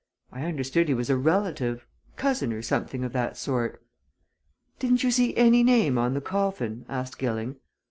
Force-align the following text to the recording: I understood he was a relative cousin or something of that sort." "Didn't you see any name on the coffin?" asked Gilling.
I 0.31 0.45
understood 0.47 0.87
he 0.87 0.95
was 0.95 1.11
a 1.11 1.15
relative 1.15 1.85
cousin 2.15 2.53
or 2.53 2.63
something 2.63 3.03
of 3.03 3.13
that 3.13 3.37
sort." 3.37 3.83
"Didn't 4.79 5.03
you 5.03 5.11
see 5.11 5.37
any 5.37 5.61
name 5.61 5.99
on 5.99 6.15
the 6.15 6.21
coffin?" 6.21 6.87
asked 6.89 7.19
Gilling. 7.19 7.57